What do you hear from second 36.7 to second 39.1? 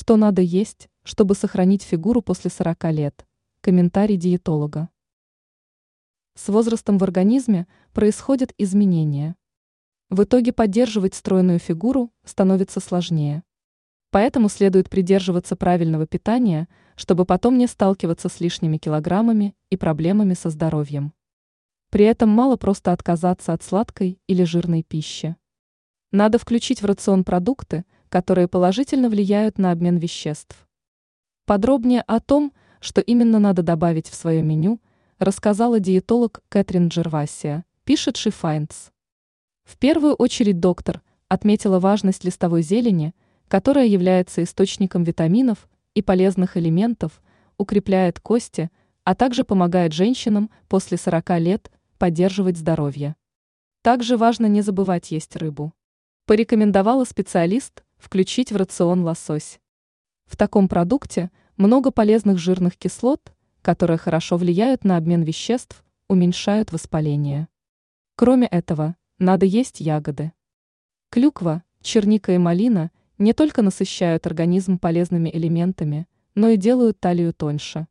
Джервасия, пишет Шифайнс.